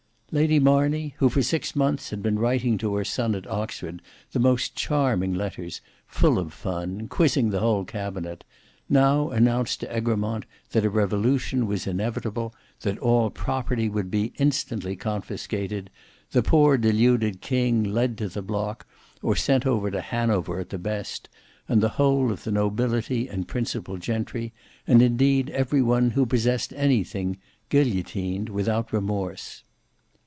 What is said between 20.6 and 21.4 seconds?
at the best,